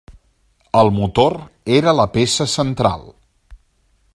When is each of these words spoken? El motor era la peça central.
El 0.79 0.87
motor 0.95 1.35
era 1.79 1.93
la 1.99 2.07
peça 2.17 2.47
central. 2.55 3.05